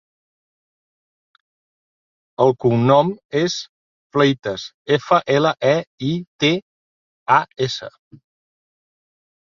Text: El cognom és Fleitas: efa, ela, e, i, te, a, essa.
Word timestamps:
El 2.45 2.53
cognom 2.65 3.11
és 3.41 3.57
Fleitas: 4.17 4.63
efa, 4.97 5.21
ela, 5.37 5.53
e, 5.73 5.77
i, 6.11 6.13
te, 6.45 6.51
a, 7.39 7.39
essa. 7.69 7.91